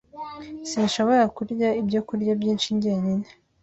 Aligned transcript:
Sinshobora 0.69 1.23
kurya 1.35 1.69
ibyo 1.81 1.99
kurya 2.07 2.33
byinshi 2.39 2.67
jyenyine. 2.81 3.27